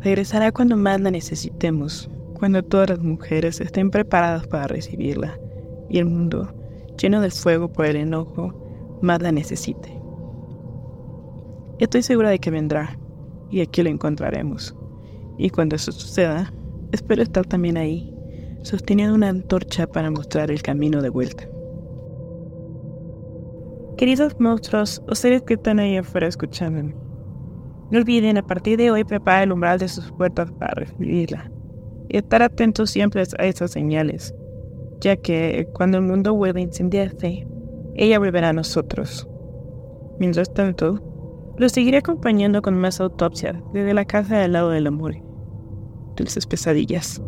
Regresará 0.00 0.50
cuando 0.50 0.78
más 0.78 0.98
la 1.02 1.10
necesitemos, 1.10 2.08
cuando 2.38 2.62
todas 2.62 2.88
las 2.88 3.00
mujeres 3.00 3.60
estén 3.60 3.90
preparadas 3.90 4.46
para 4.46 4.66
recibirla 4.66 5.38
y 5.90 5.98
el 5.98 6.06
mundo, 6.06 6.54
lleno 6.98 7.20
de 7.20 7.30
fuego 7.30 7.70
por 7.70 7.84
el 7.84 7.96
enojo, 7.96 8.98
más 9.02 9.20
la 9.20 9.30
necesite. 9.30 9.94
Estoy 11.80 12.00
segura 12.02 12.30
de 12.30 12.38
que 12.38 12.50
vendrá 12.50 12.98
y 13.50 13.60
aquí 13.60 13.82
lo 13.82 13.90
encontraremos. 13.90 14.74
Y 15.36 15.50
cuando 15.50 15.76
eso 15.76 15.92
suceda, 15.92 16.50
espero 16.92 17.22
estar 17.22 17.44
también 17.44 17.76
ahí 17.76 18.15
sosteniendo 18.62 19.14
una 19.14 19.28
antorcha 19.28 19.86
para 19.86 20.10
mostrar 20.10 20.50
el 20.50 20.62
camino 20.62 21.02
de 21.02 21.08
vuelta. 21.08 21.48
Queridos 23.96 24.38
monstruos 24.38 25.02
o 25.08 25.14
seres 25.14 25.42
que 25.42 25.54
están 25.54 25.78
ahí 25.78 25.96
afuera 25.96 26.26
escuchándome, 26.26 26.94
no 27.90 27.98
olviden 27.98 28.36
a 28.36 28.46
partir 28.46 28.76
de 28.78 28.90
hoy 28.90 29.04
preparar 29.04 29.44
el 29.44 29.52
umbral 29.52 29.78
de 29.78 29.88
sus 29.88 30.10
puertas 30.12 30.50
para 30.52 30.74
recibirla 30.74 31.50
y 32.08 32.16
estar 32.16 32.42
atentos 32.42 32.90
siempre 32.90 33.22
a 33.38 33.46
esas 33.46 33.70
señales, 33.70 34.34
ya 35.00 35.16
que 35.16 35.68
cuando 35.72 35.98
el 35.98 36.04
mundo 36.04 36.34
vuelva 36.34 36.58
a 36.58 36.62
incendiarse, 36.62 37.46
ella 37.94 38.18
volverá 38.18 38.48
a 38.48 38.52
nosotros. 38.52 39.28
Mientras 40.18 40.52
tanto, 40.52 41.00
los 41.58 41.72
seguiré 41.72 41.98
acompañando 41.98 42.60
con 42.60 42.76
más 42.76 43.00
autopsias 43.00 43.56
desde 43.72 43.94
la 43.94 44.04
casa 44.04 44.38
del 44.38 44.52
lado 44.52 44.70
del 44.70 44.88
amor. 44.88 45.14
Dulces 46.16 46.46
pesadillas. 46.46 47.22